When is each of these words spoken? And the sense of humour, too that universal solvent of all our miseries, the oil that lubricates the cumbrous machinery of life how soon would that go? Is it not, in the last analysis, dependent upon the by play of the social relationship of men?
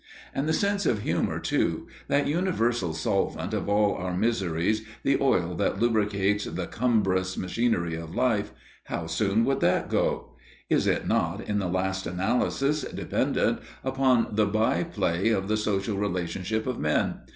And 0.33 0.49
the 0.49 0.51
sense 0.53 0.87
of 0.87 1.03
humour, 1.03 1.37
too 1.37 1.85
that 2.07 2.25
universal 2.25 2.91
solvent 2.91 3.53
of 3.53 3.69
all 3.69 3.93
our 3.93 4.17
miseries, 4.17 4.83
the 5.03 5.19
oil 5.21 5.53
that 5.57 5.79
lubricates 5.79 6.45
the 6.45 6.65
cumbrous 6.65 7.37
machinery 7.37 7.93
of 7.93 8.15
life 8.15 8.51
how 8.85 9.05
soon 9.05 9.45
would 9.45 9.59
that 9.59 9.91
go? 9.91 10.31
Is 10.71 10.87
it 10.87 11.07
not, 11.07 11.39
in 11.47 11.59
the 11.59 11.67
last 11.69 12.07
analysis, 12.07 12.81
dependent 12.81 13.59
upon 13.83 14.29
the 14.31 14.47
by 14.47 14.83
play 14.85 15.29
of 15.29 15.47
the 15.47 15.55
social 15.55 15.95
relationship 15.99 16.65
of 16.65 16.79
men? 16.79 17.19